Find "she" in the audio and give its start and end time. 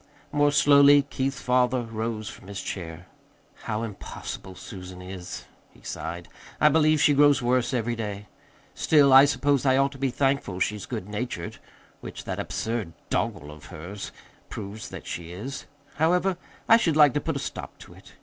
6.99-7.13, 15.05-15.31